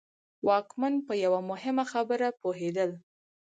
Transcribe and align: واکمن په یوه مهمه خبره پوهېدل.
واکمن 0.47 0.93
په 1.07 1.13
یوه 1.23 1.39
مهمه 1.49 1.83
خبره 1.91 2.27
پوهېدل. 2.41 2.91